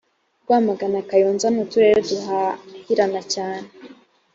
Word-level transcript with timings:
rwamagana 0.43 0.99
kayonza 1.09 1.47
nu 1.51 1.63
turere 1.71 1.99
duhahirana 2.09 3.21
cyane 3.33 3.67